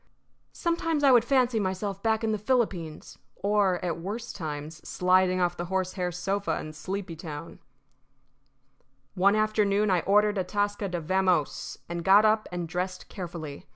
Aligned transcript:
Sometimes 0.55 1.03
I 1.03 1.11
would 1.11 1.23
fancy 1.23 1.59
myself 1.59 2.01
back 2.01 2.23
in 2.23 2.31
the 2.31 2.39
Philippines, 2.39 3.19
or, 3.35 3.77
at 3.85 3.99
worse 3.99 4.33
times, 4.33 4.81
sliding 4.83 5.39
off 5.39 5.55
the 5.55 5.65
horsehair 5.65 6.11
sofa 6.11 6.59
in 6.59 6.73
Sleepytown. 6.73 7.59
One 9.13 9.35
afternoon 9.35 9.91
I 9.91 9.99
ordered 9.99 10.37
Atasca 10.39 10.91
to 10.93 11.01
vamose, 11.01 11.77
and 11.87 12.03
got 12.03 12.25
up 12.25 12.49
and 12.51 12.67
dressed 12.67 13.09
carefully. 13.09 13.67